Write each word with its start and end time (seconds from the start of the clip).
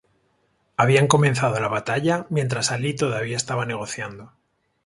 Habían 0.77 1.05
comenzado 1.05 1.59
la 1.59 1.67
batalla 1.67 2.25
mientras 2.31 2.71
Alí 2.71 2.95
todavía 2.95 3.37
estaba 3.37 3.67
negociando. 3.67 4.31